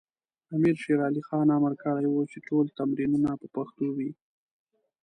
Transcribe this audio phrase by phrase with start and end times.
[0.55, 4.11] امیر شیر علی خان امر کړی و چې ټول تمرینونه په پښتو وي.